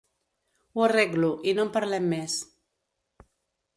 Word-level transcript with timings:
Ho 0.77 0.85
arreglo, 0.85 1.29
i 1.51 1.55
no 1.59 1.65
en 1.67 1.71
parlem 1.77 2.09
més. 2.15 2.39